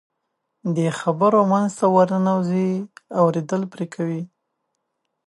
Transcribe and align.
د 0.77 0.77
خبرو 0.99 1.39
منځ 1.51 1.69
ته 1.79 1.85
ورننوځي، 1.95 2.69
اورېدل 3.19 3.61
پرې 3.73 3.85
کوي. 3.95 4.23